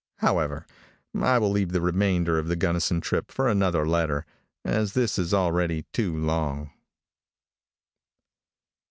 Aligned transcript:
However, 0.17 0.65
I 1.15 1.37
will 1.37 1.51
leave 1.51 1.73
the 1.73 1.79
remainder 1.79 2.39
of 2.39 2.47
the 2.47 2.55
Gunnison 2.55 3.01
trip 3.01 3.31
for 3.31 3.47
another 3.47 3.85
letter, 3.87 4.25
as 4.65 4.93
this 4.93 5.19
is 5.19 5.31
already 5.31 5.83
too 5.93 6.17
long. 6.17 6.71